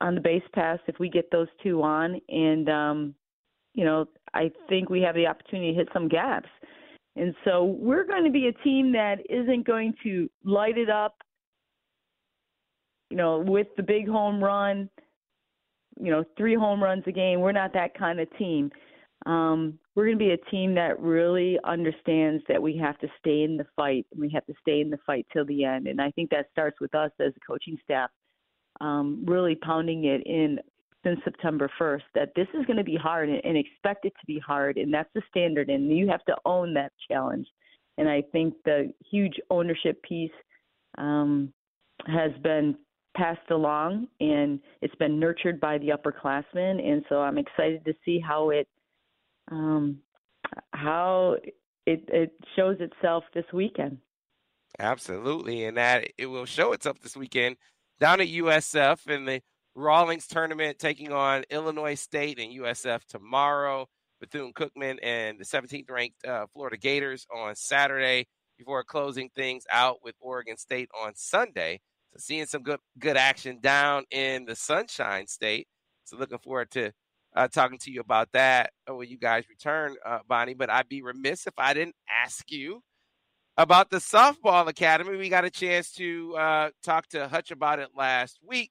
on 0.00 0.14
the 0.14 0.20
base 0.20 0.42
pass 0.54 0.78
if 0.86 0.98
we 0.98 1.08
get 1.08 1.30
those 1.30 1.48
two 1.62 1.82
on, 1.82 2.20
and 2.28 2.68
um, 2.68 3.14
you 3.74 3.84
know, 3.84 4.06
I 4.34 4.50
think 4.68 4.90
we 4.90 5.00
have 5.02 5.14
the 5.14 5.26
opportunity 5.26 5.72
to 5.72 5.78
hit 5.78 5.88
some 5.92 6.08
gaps. 6.08 6.48
And 7.16 7.34
so 7.44 7.64
we're 7.64 8.06
going 8.06 8.24
to 8.24 8.30
be 8.30 8.46
a 8.46 8.64
team 8.64 8.92
that 8.92 9.18
isn't 9.28 9.66
going 9.66 9.94
to 10.04 10.30
light 10.44 10.78
it 10.78 10.88
up, 10.88 11.16
you 13.10 13.16
know, 13.16 13.38
with 13.38 13.66
the 13.76 13.82
big 13.82 14.08
home 14.08 14.42
run, 14.42 14.88
you 16.00 16.10
know, 16.10 16.24
three 16.36 16.54
home 16.54 16.82
runs 16.82 17.02
a 17.06 17.12
game. 17.12 17.40
We're 17.40 17.52
not 17.52 17.72
that 17.72 17.98
kind 17.98 18.20
of 18.20 18.28
team. 18.38 18.70
Um, 19.26 19.78
we're 19.96 20.06
going 20.06 20.18
to 20.18 20.24
be 20.24 20.30
a 20.30 20.50
team 20.50 20.74
that 20.76 21.00
really 21.00 21.58
understands 21.64 22.44
that 22.48 22.62
we 22.62 22.76
have 22.76 22.98
to 22.98 23.08
stay 23.18 23.42
in 23.42 23.56
the 23.56 23.66
fight. 23.74 24.06
And 24.12 24.20
we 24.20 24.30
have 24.30 24.46
to 24.46 24.54
stay 24.60 24.80
in 24.80 24.90
the 24.90 24.98
fight 25.04 25.26
till 25.32 25.44
the 25.44 25.64
end. 25.64 25.88
And 25.88 26.00
I 26.00 26.12
think 26.12 26.30
that 26.30 26.46
starts 26.52 26.80
with 26.80 26.94
us 26.94 27.10
as 27.20 27.32
a 27.36 27.40
coaching 27.44 27.76
staff, 27.82 28.10
um, 28.80 29.24
really 29.26 29.54
pounding 29.54 30.04
it 30.04 30.22
in 30.26 30.58
since 31.04 31.20
September 31.24 31.70
1st 31.80 32.02
that 32.14 32.32
this 32.34 32.48
is 32.54 32.66
going 32.66 32.76
to 32.76 32.84
be 32.84 32.96
hard 32.96 33.28
and, 33.28 33.40
and 33.44 33.56
expect 33.56 34.04
it 34.04 34.12
to 34.20 34.26
be 34.26 34.38
hard. 34.38 34.76
And 34.76 34.92
that's 34.92 35.08
the 35.14 35.22
standard. 35.30 35.70
And 35.70 35.96
you 35.96 36.08
have 36.08 36.24
to 36.24 36.36
own 36.44 36.74
that 36.74 36.92
challenge. 37.08 37.46
And 37.96 38.08
I 38.08 38.22
think 38.32 38.54
the 38.64 38.92
huge 39.10 39.34
ownership 39.50 40.02
piece 40.02 40.30
um, 40.98 41.52
has 42.06 42.32
been 42.42 42.76
passed 43.16 43.50
along 43.50 44.06
and 44.20 44.60
it's 44.80 44.94
been 44.96 45.18
nurtured 45.18 45.60
by 45.60 45.78
the 45.78 45.88
upperclassmen. 45.88 46.84
And 46.84 47.04
so 47.08 47.20
I'm 47.20 47.38
excited 47.38 47.84
to 47.84 47.94
see 48.04 48.20
how 48.20 48.50
it 48.50 48.68
um, 49.50 49.98
how 50.72 51.36
it, 51.86 52.04
it 52.08 52.32
shows 52.54 52.76
itself 52.80 53.24
this 53.34 53.44
weekend. 53.52 53.98
Absolutely, 54.78 55.64
and 55.64 55.76
that 55.78 56.08
it 56.18 56.26
will 56.26 56.44
show 56.44 56.72
itself 56.72 57.00
this 57.00 57.16
weekend 57.16 57.56
down 58.00 58.20
at 58.20 58.28
USF 58.28 59.06
in 59.08 59.24
the 59.24 59.40
Rawlings 59.74 60.26
tournament, 60.26 60.78
taking 60.78 61.12
on 61.12 61.44
Illinois 61.50 61.94
State 61.94 62.38
and 62.38 62.52
USF 62.52 63.04
tomorrow. 63.04 63.86
Bethune 64.20 64.52
Cookman 64.52 64.98
and 65.02 65.38
the 65.38 65.44
17th 65.44 65.88
ranked 65.90 66.24
uh, 66.26 66.46
Florida 66.52 66.76
Gators 66.76 67.26
on 67.34 67.54
Saturday 67.54 68.26
before 68.58 68.82
closing 68.82 69.30
things 69.34 69.64
out 69.70 69.98
with 70.02 70.16
Oregon 70.20 70.56
State 70.56 70.88
on 71.00 71.12
Sunday. 71.14 71.80
So 72.12 72.18
seeing 72.18 72.46
some 72.46 72.62
good 72.62 72.80
good 72.98 73.16
action 73.16 73.60
down 73.60 74.04
in 74.10 74.44
the 74.44 74.56
Sunshine 74.56 75.26
State. 75.28 75.68
So 76.04 76.16
looking 76.16 76.38
forward 76.38 76.70
to 76.72 76.90
uh, 77.36 77.46
talking 77.48 77.78
to 77.78 77.92
you 77.92 78.00
about 78.00 78.30
that 78.32 78.72
when 78.88 79.08
you 79.08 79.18
guys 79.18 79.44
return, 79.48 79.94
uh, 80.04 80.18
Bonnie. 80.26 80.54
But 80.54 80.70
I'd 80.70 80.88
be 80.88 81.02
remiss 81.02 81.46
if 81.46 81.54
I 81.56 81.74
didn't 81.74 81.96
ask 82.24 82.50
you 82.50 82.80
about 83.58 83.90
the 83.90 83.98
softball 83.98 84.68
academy. 84.68 85.16
We 85.16 85.28
got 85.28 85.44
a 85.44 85.50
chance 85.50 85.90
to 85.94 86.36
uh, 86.36 86.70
talk 86.82 87.08
to 87.08 87.26
Hutch 87.26 87.50
about 87.50 87.80
it 87.80 87.88
last 87.94 88.38
week. 88.46 88.70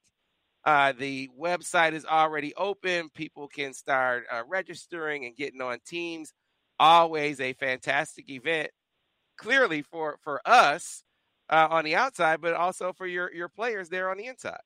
Uh, 0.64 0.94
the 0.98 1.30
website 1.40 1.94
is 1.94 2.06
already 2.06 2.56
open. 2.56 3.10
People 3.14 3.50
can 3.50 3.74
start 3.74 4.24
uh, 4.32 4.44
registering 4.48 5.26
and 5.26 5.36
getting 5.36 5.62
on 5.62 5.80
teams. 5.86 6.34
Always 6.80 7.42
a 7.42 7.54
fantastic 7.54 8.30
event, 8.30 8.70
clearly 9.38 9.82
for 9.82 10.18
for 10.24 10.42
us 10.46 11.04
uh, 11.50 11.68
on 11.70 11.84
the 11.84 11.96
outside, 11.96 12.40
but 12.40 12.54
also 12.54 12.94
for 12.94 13.08
your 13.08 13.34
your 13.34 13.50
players 13.50 13.90
there 13.90 14.10
on 14.10 14.18
the 14.18 14.28
inside. 14.28 14.60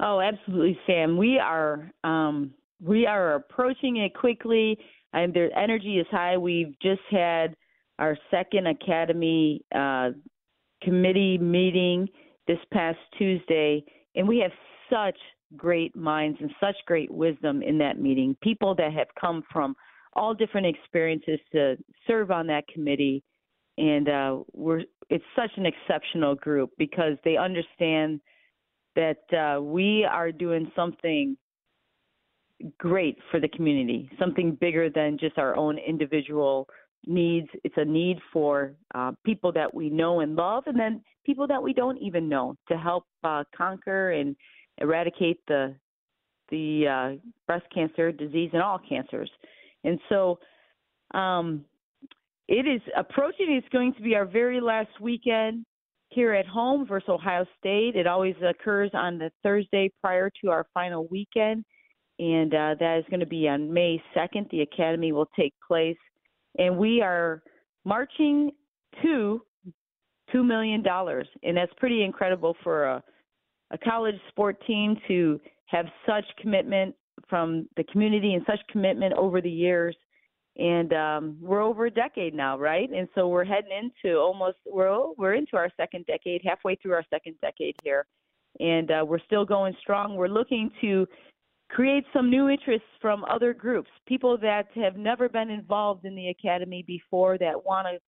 Oh, 0.00 0.20
absolutely, 0.20 0.78
Sam. 0.86 1.16
We 1.16 1.38
are 1.38 1.90
um, 2.04 2.52
we 2.80 3.06
are 3.06 3.34
approaching 3.34 3.96
it 3.96 4.14
quickly, 4.14 4.78
and 5.12 5.34
their 5.34 5.56
energy 5.58 5.98
is 5.98 6.06
high. 6.10 6.36
We've 6.36 6.78
just 6.80 7.02
had 7.10 7.56
our 7.98 8.16
second 8.30 8.66
academy 8.66 9.62
uh, 9.74 10.10
committee 10.82 11.38
meeting 11.38 12.08
this 12.46 12.58
past 12.72 12.98
Tuesday 13.18 13.84
and 14.16 14.26
we 14.26 14.38
have 14.38 14.52
such 14.90 15.18
great 15.56 15.94
minds 15.94 16.38
and 16.40 16.50
such 16.58 16.76
great 16.86 17.10
wisdom 17.10 17.62
in 17.62 17.78
that 17.78 18.00
meeting. 18.00 18.36
People 18.42 18.74
that 18.74 18.92
have 18.92 19.08
come 19.20 19.44
from 19.52 19.76
all 20.14 20.34
different 20.34 20.66
experiences 20.66 21.38
to 21.52 21.76
serve 22.06 22.30
on 22.30 22.46
that 22.48 22.66
committee. 22.68 23.22
And 23.78 24.08
uh, 24.08 24.38
we're 24.54 24.82
it's 25.10 25.24
such 25.36 25.50
an 25.56 25.66
exceptional 25.66 26.34
group 26.34 26.70
because 26.78 27.16
they 27.24 27.36
understand 27.36 28.20
that 28.96 29.18
uh, 29.32 29.60
we 29.60 30.04
are 30.10 30.32
doing 30.32 30.72
something 30.74 31.36
great 32.78 33.18
for 33.30 33.38
the 33.38 33.48
community, 33.48 34.10
something 34.18 34.56
bigger 34.58 34.88
than 34.88 35.18
just 35.18 35.36
our 35.36 35.54
own 35.54 35.76
individual 35.78 36.66
needs. 37.06 37.48
It's 37.64 37.76
a 37.76 37.84
need 37.84 38.18
for 38.32 38.72
uh, 38.94 39.12
people 39.24 39.52
that 39.52 39.72
we 39.72 39.90
know 39.90 40.20
and 40.20 40.36
love, 40.36 40.64
and 40.66 40.78
then 40.78 41.02
people 41.24 41.46
that 41.46 41.62
we 41.62 41.72
don't 41.72 41.98
even 41.98 42.28
know 42.28 42.56
to 42.68 42.76
help 42.76 43.04
uh, 43.24 43.44
conquer 43.56 44.12
and 44.12 44.36
eradicate 44.78 45.40
the 45.48 45.74
the 46.50 46.86
uh, 46.86 47.26
breast 47.46 47.66
cancer 47.74 48.12
disease 48.12 48.50
and 48.52 48.62
all 48.62 48.78
cancers. 48.88 49.30
And 49.82 49.98
so, 50.08 50.38
um, 51.12 51.64
it 52.46 52.66
is 52.68 52.80
approaching. 52.96 53.50
It's 53.50 53.68
going 53.72 53.94
to 53.94 54.02
be 54.02 54.14
our 54.14 54.24
very 54.24 54.60
last 54.60 55.00
weekend 55.00 55.64
here 56.10 56.32
at 56.32 56.46
home 56.46 56.86
versus 56.86 57.08
Ohio 57.08 57.44
State. 57.58 57.96
It 57.96 58.06
always 58.06 58.36
occurs 58.48 58.90
on 58.94 59.18
the 59.18 59.30
Thursday 59.42 59.90
prior 60.00 60.30
to 60.42 60.50
our 60.50 60.66
final 60.72 61.08
weekend, 61.10 61.64
and 62.20 62.54
uh, 62.54 62.76
that 62.78 62.98
is 62.98 63.04
going 63.10 63.20
to 63.20 63.26
be 63.26 63.48
on 63.48 63.72
May 63.72 64.00
2nd. 64.16 64.48
The 64.50 64.60
academy 64.60 65.10
will 65.10 65.28
take 65.36 65.54
place 65.66 65.96
and 66.58 66.76
we 66.76 67.02
are 67.02 67.42
marching 67.84 68.50
to 69.02 69.42
two 70.32 70.42
million 70.42 70.82
dollars, 70.82 71.28
and 71.42 71.56
that's 71.56 71.72
pretty 71.76 72.02
incredible 72.02 72.56
for 72.62 72.84
a, 72.84 73.02
a 73.70 73.78
college 73.78 74.16
sport 74.28 74.56
team 74.66 74.96
to 75.08 75.40
have 75.66 75.86
such 76.06 76.24
commitment 76.40 76.94
from 77.28 77.68
the 77.76 77.84
community 77.84 78.34
and 78.34 78.44
such 78.46 78.60
commitment 78.70 79.12
over 79.14 79.40
the 79.40 79.50
years. 79.50 79.96
And 80.58 80.92
um, 80.94 81.36
we're 81.40 81.60
over 81.60 81.86
a 81.86 81.90
decade 81.90 82.34
now, 82.34 82.58
right? 82.58 82.88
And 82.90 83.08
so 83.14 83.28
we're 83.28 83.44
heading 83.44 83.90
into 84.04 84.16
almost 84.16 84.56
we're 84.66 85.12
we're 85.18 85.34
into 85.34 85.56
our 85.56 85.70
second 85.76 86.06
decade, 86.06 86.40
halfway 86.44 86.76
through 86.76 86.92
our 86.94 87.04
second 87.10 87.36
decade 87.42 87.76
here, 87.82 88.06
and 88.58 88.90
uh, 88.90 89.04
we're 89.06 89.20
still 89.26 89.44
going 89.44 89.76
strong. 89.80 90.16
We're 90.16 90.28
looking 90.28 90.70
to 90.80 91.06
create 91.68 92.04
some 92.12 92.30
new 92.30 92.48
interests 92.48 92.86
from 93.00 93.24
other 93.24 93.52
groups, 93.52 93.90
people 94.06 94.38
that 94.38 94.68
have 94.74 94.96
never 94.96 95.28
been 95.28 95.50
involved 95.50 96.04
in 96.04 96.14
the 96.14 96.28
academy 96.28 96.84
before 96.86 97.38
that 97.38 97.64
want 97.64 97.86
to 97.86 97.98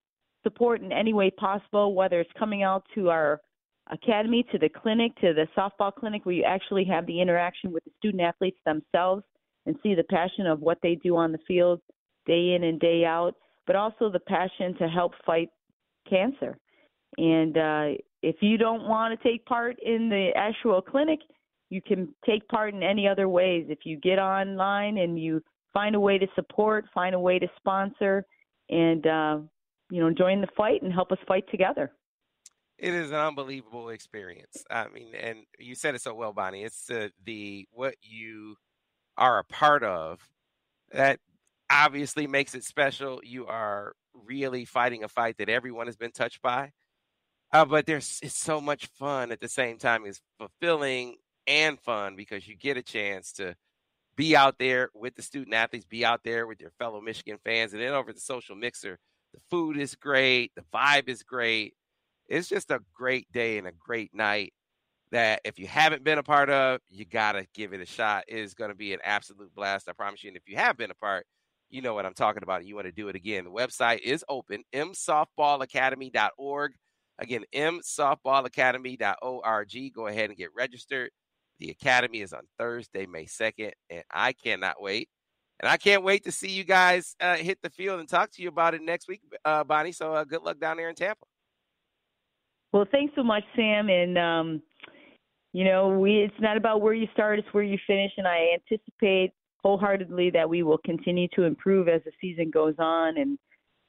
support 0.42 0.80
in 0.80 0.92
any 0.92 1.12
way 1.12 1.30
possible, 1.30 1.94
whether 1.94 2.20
it's 2.20 2.30
coming 2.38 2.62
out 2.62 2.84
to 2.94 3.10
our 3.10 3.40
academy, 3.90 4.44
to 4.52 4.58
the 4.58 4.68
clinic, 4.68 5.14
to 5.16 5.32
the 5.34 5.46
softball 5.56 5.92
clinic, 5.92 6.24
where 6.24 6.34
you 6.34 6.44
actually 6.44 6.84
have 6.84 7.06
the 7.06 7.20
interaction 7.20 7.72
with 7.72 7.84
the 7.84 7.90
student 7.98 8.22
athletes 8.22 8.58
themselves 8.64 9.22
and 9.66 9.76
see 9.82 9.94
the 9.94 10.04
passion 10.04 10.46
of 10.46 10.60
what 10.60 10.78
they 10.82 10.94
do 10.96 11.16
on 11.16 11.32
the 11.32 11.38
field 11.46 11.80
day 12.26 12.54
in 12.54 12.64
and 12.64 12.78
day 12.78 13.04
out, 13.04 13.34
but 13.66 13.76
also 13.76 14.10
the 14.10 14.20
passion 14.20 14.74
to 14.78 14.86
help 14.88 15.12
fight 15.26 15.48
cancer. 16.08 16.56
And 17.16 17.56
uh, 17.56 17.86
if 18.22 18.36
you 18.40 18.56
don't 18.56 18.86
want 18.86 19.18
to 19.18 19.28
take 19.28 19.44
part 19.46 19.76
in 19.84 20.08
the 20.08 20.30
actual 20.36 20.80
clinic, 20.80 21.18
you 21.70 21.82
can 21.82 22.14
take 22.24 22.46
part 22.48 22.74
in 22.74 22.82
any 22.82 23.06
other 23.06 23.28
ways. 23.28 23.66
If 23.68 23.80
you 23.84 23.98
get 23.98 24.18
online 24.18 24.98
and 24.98 25.18
you 25.18 25.42
find 25.72 25.94
a 25.94 26.00
way 26.00 26.18
to 26.18 26.26
support, 26.34 26.86
find 26.94 27.14
a 27.14 27.20
way 27.20 27.38
to 27.38 27.46
sponsor, 27.56 28.24
and 28.70 29.06
uh, 29.06 29.38
you 29.90 30.00
know, 30.00 30.10
join 30.10 30.40
the 30.40 30.48
fight 30.56 30.82
and 30.82 30.92
help 30.92 31.12
us 31.12 31.18
fight 31.26 31.44
together. 31.50 31.92
It 32.78 32.94
is 32.94 33.10
an 33.10 33.16
unbelievable 33.16 33.88
experience. 33.88 34.64
I 34.70 34.88
mean, 34.88 35.14
and 35.14 35.38
you 35.58 35.74
said 35.74 35.94
it 35.94 36.02
so 36.02 36.14
well, 36.14 36.32
Bonnie. 36.32 36.62
It's 36.62 36.88
uh, 36.90 37.08
the 37.24 37.66
what 37.72 37.94
you 38.02 38.56
are 39.16 39.38
a 39.38 39.44
part 39.44 39.82
of 39.82 40.20
that 40.92 41.18
obviously 41.70 42.26
makes 42.26 42.54
it 42.54 42.64
special. 42.64 43.20
You 43.24 43.46
are 43.46 43.94
really 44.14 44.64
fighting 44.64 45.04
a 45.04 45.08
fight 45.08 45.38
that 45.38 45.48
everyone 45.48 45.86
has 45.86 45.96
been 45.96 46.12
touched 46.12 46.40
by. 46.40 46.72
Uh, 47.52 47.64
but 47.64 47.86
there's 47.86 48.20
it's 48.22 48.38
so 48.38 48.60
much 48.60 48.86
fun 48.86 49.32
at 49.32 49.40
the 49.40 49.48
same 49.48 49.78
time. 49.78 50.04
It's 50.06 50.20
fulfilling 50.38 51.16
and 51.48 51.80
fun 51.80 52.14
because 52.14 52.46
you 52.46 52.56
get 52.56 52.76
a 52.76 52.82
chance 52.82 53.32
to 53.32 53.56
be 54.16 54.36
out 54.36 54.58
there 54.58 54.90
with 54.94 55.14
the 55.14 55.22
student 55.22 55.54
athletes, 55.54 55.86
be 55.86 56.04
out 56.04 56.22
there 56.24 56.46
with 56.46 56.60
your 56.60 56.72
fellow 56.78 57.00
Michigan 57.00 57.38
fans, 57.44 57.72
and 57.72 57.82
then 57.82 57.92
over 57.92 58.12
the 58.12 58.20
social 58.20 58.56
mixer, 58.56 58.98
the 59.32 59.40
food 59.50 59.78
is 59.78 59.94
great, 59.94 60.52
the 60.54 60.64
vibe 60.74 61.08
is 61.08 61.22
great. 61.22 61.74
It's 62.28 62.48
just 62.48 62.70
a 62.70 62.80
great 62.92 63.30
day 63.32 63.58
and 63.58 63.66
a 63.66 63.72
great 63.72 64.14
night 64.14 64.52
that 65.10 65.40
if 65.44 65.58
you 65.58 65.66
haven't 65.66 66.04
been 66.04 66.18
a 66.18 66.22
part 66.22 66.50
of, 66.50 66.80
you 66.90 67.06
got 67.06 67.32
to 67.32 67.46
give 67.54 67.72
it 67.72 67.80
a 67.80 67.86
shot. 67.86 68.24
It 68.28 68.38
is 68.38 68.54
going 68.54 68.70
to 68.70 68.76
be 68.76 68.92
an 68.92 69.00
absolute 69.02 69.54
blast, 69.54 69.88
I 69.88 69.92
promise 69.92 70.22
you. 70.22 70.28
And 70.28 70.36
if 70.36 70.46
you 70.46 70.56
have 70.56 70.76
been 70.76 70.90
a 70.90 70.94
part, 70.94 71.26
you 71.70 71.80
know 71.82 71.94
what 71.94 72.06
I'm 72.06 72.14
talking 72.14 72.42
about. 72.42 72.66
You 72.66 72.74
want 72.74 72.86
to 72.86 72.92
do 72.92 73.08
it 73.08 73.16
again. 73.16 73.44
The 73.44 73.50
website 73.50 74.00
is 74.00 74.24
open, 74.28 74.64
msoftballacademy.org. 74.74 76.72
Again, 77.18 77.44
msoftballacademy.org. 77.54 79.94
Go 79.94 80.06
ahead 80.06 80.30
and 80.30 80.38
get 80.38 80.48
registered. 80.56 81.10
The 81.58 81.70
academy 81.70 82.20
is 82.20 82.32
on 82.32 82.42
Thursday, 82.58 83.06
May 83.06 83.24
2nd, 83.24 83.72
and 83.90 84.04
I 84.10 84.32
cannot 84.32 84.80
wait. 84.80 85.08
And 85.60 85.68
I 85.68 85.76
can't 85.76 86.04
wait 86.04 86.24
to 86.24 86.32
see 86.32 86.50
you 86.50 86.62
guys 86.62 87.16
uh, 87.20 87.36
hit 87.36 87.58
the 87.62 87.70
field 87.70 87.98
and 87.98 88.08
talk 88.08 88.30
to 88.32 88.42
you 88.42 88.48
about 88.48 88.74
it 88.74 88.82
next 88.82 89.08
week, 89.08 89.22
uh, 89.44 89.64
Bonnie. 89.64 89.90
So 89.90 90.14
uh, 90.14 90.24
good 90.24 90.42
luck 90.42 90.60
down 90.60 90.76
there 90.76 90.88
in 90.88 90.94
Tampa. 90.94 91.24
Well, 92.72 92.86
thanks 92.92 93.12
so 93.16 93.24
much, 93.24 93.42
Sam. 93.56 93.88
And 93.88 94.18
um, 94.18 94.62
you 95.52 95.64
know, 95.64 95.98
we 95.98 96.18
it's 96.18 96.40
not 96.40 96.56
about 96.56 96.80
where 96.80 96.94
you 96.94 97.08
start; 97.12 97.40
it's 97.40 97.48
where 97.52 97.64
you 97.64 97.78
finish. 97.86 98.12
And 98.18 98.26
I 98.28 98.54
anticipate 98.54 99.32
wholeheartedly 99.64 100.30
that 100.30 100.48
we 100.48 100.62
will 100.62 100.78
continue 100.78 101.26
to 101.34 101.42
improve 101.42 101.88
as 101.88 102.02
the 102.04 102.12
season 102.20 102.50
goes 102.50 102.74
on. 102.78 103.18
And 103.18 103.38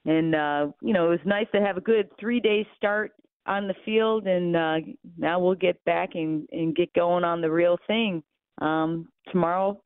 and 0.06 0.34
uh, 0.34 0.68
you 0.82 0.94
know, 0.94 1.08
it 1.08 1.10
was 1.10 1.20
nice 1.26 1.48
to 1.54 1.62
have 1.62 1.78
a 1.78 1.82
good 1.82 2.10
three 2.20 2.40
day 2.40 2.66
start 2.78 3.12
on 3.46 3.68
the 3.68 3.76
field, 3.86 4.28
and 4.28 4.56
uh, 4.56 4.76
now 5.18 5.40
we'll 5.40 5.56
get 5.56 5.84
back 5.86 6.10
and, 6.14 6.48
and 6.52 6.76
get 6.76 6.94
going 6.94 7.24
on 7.24 7.42
the 7.42 7.52
real 7.52 7.78
thing 7.88 8.24
um, 8.62 9.08
tomorrow 9.32 9.82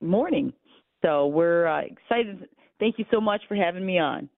morning. 0.00 0.52
So 1.04 1.26
we're 1.26 1.66
uh, 1.66 1.82
excited. 1.82 2.48
Thank 2.78 2.98
you 2.98 3.04
so 3.10 3.20
much 3.20 3.42
for 3.48 3.54
having 3.54 3.84
me 3.84 3.98
on. 3.98 4.28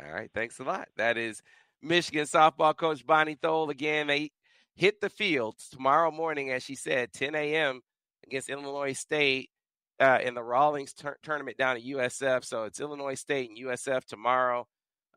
All 0.00 0.12
right, 0.12 0.30
thanks 0.34 0.58
a 0.58 0.64
lot. 0.64 0.88
That 0.96 1.18
is 1.18 1.42
Michigan 1.82 2.24
softball 2.24 2.76
coach 2.76 3.06
Bonnie 3.06 3.34
Tholl 3.34 3.70
again. 3.70 4.06
They 4.06 4.30
hit 4.74 5.00
the 5.00 5.10
field 5.10 5.56
tomorrow 5.70 6.10
morning, 6.10 6.50
as 6.50 6.62
she 6.62 6.74
said, 6.74 7.12
10 7.12 7.34
a.m. 7.34 7.80
against 8.26 8.48
Illinois 8.48 8.94
State 8.94 9.50
uh, 10.00 10.18
in 10.22 10.34
the 10.34 10.42
Rawlings 10.42 10.92
tur- 10.94 11.18
tournament 11.22 11.58
down 11.58 11.76
at 11.76 11.84
USF. 11.84 12.44
So 12.44 12.64
it's 12.64 12.80
Illinois 12.80 13.14
State 13.14 13.50
and 13.50 13.58
USF 13.58 14.04
tomorrow. 14.04 14.66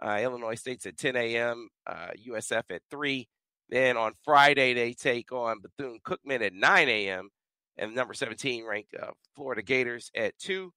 Uh, 0.02 0.20
Illinois 0.22 0.56
State's 0.56 0.86
at 0.86 0.98
10 0.98 1.16
a.m., 1.16 1.70
uh, 1.88 2.08
USF 2.28 2.64
at 2.70 2.82
3. 2.92 3.28
Then 3.70 3.98
on 3.98 4.14
Friday, 4.24 4.74
they 4.74 4.94
take 4.94 5.32
on 5.32 5.62
Bethune 5.62 6.00
Cookman 6.06 6.46
at 6.46 6.54
9 6.54 6.90
a.m. 6.90 7.30
and 7.78 7.96
number 7.96 8.14
17 8.14 8.66
ranked 8.66 8.94
uh, 8.96 9.12
Florida 9.36 9.62
Gators 9.62 10.12
at 10.16 10.38
2. 10.40 10.72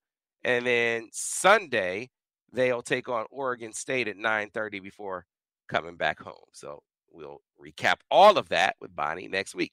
And 0.45 0.67
then 0.67 1.09
Sunday, 1.13 2.11
they'll 2.53 2.83
take 2.83 3.09
on 3.09 3.27
Oregon 3.31 3.73
State 3.73 4.09
at 4.09 4.17
9:30 4.17 4.83
before 4.83 5.27
coming 5.69 5.97
back 5.97 6.21
home. 6.21 6.35
So 6.53 6.83
we'll 7.11 7.43
recap 7.61 7.97
all 8.11 8.39
of 8.39 8.49
that 8.51 8.77
with 8.81 8.95
Bonnie 8.95 9.29
next 9.29 9.55
week. 9.55 9.73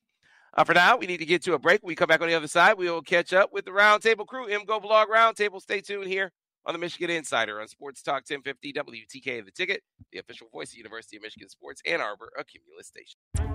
Uh, 0.58 0.64
for 0.64 0.74
now, 0.74 0.98
we 0.98 1.06
need 1.06 1.18
to 1.18 1.26
get 1.26 1.44
to 1.44 1.54
a 1.54 1.60
break. 1.60 1.84
When 1.84 1.90
we 1.90 1.96
come 1.96 2.08
back 2.08 2.22
on 2.22 2.28
the 2.28 2.34
other 2.34 2.48
side, 2.48 2.78
we 2.78 2.90
will 2.90 3.02
catch 3.02 3.34
up 3.34 3.52
with 3.54 3.66
the 3.66 3.72
Roundtable 3.72 4.26
crew. 4.26 4.48
MGoBlog 4.48 5.08
Roundtable. 5.08 5.62
Stay 5.62 5.82
tuned 5.82 6.08
here 6.08 6.32
on 6.66 6.74
the 6.74 6.80
Michigan 6.80 7.10
Insider 7.10 7.62
on 7.62 7.68
Sports 7.68 8.02
Talk 8.02 8.24
1050 8.28 8.74
WTK 8.74 9.46
The 9.46 9.52
Ticket, 9.52 9.84
the 10.12 10.20
official 10.20 10.48
voice 10.52 10.72
of 10.72 10.78
University 10.78 11.18
of 11.18 11.24
Michigan 11.24 11.50
Sports 11.50 11.82
Ann 11.86 12.02
Arbor, 12.02 12.32
a 12.38 12.44
Cumulus 12.44 12.88
station. 12.88 13.55